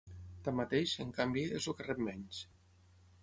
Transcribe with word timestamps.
Tanmateix, 0.45 0.93
en 1.03 1.11
canvi, 1.17 1.43
és 1.59 1.67
el 1.71 1.77
que 1.81 1.87
rep 1.89 2.01
menys. 2.09 2.43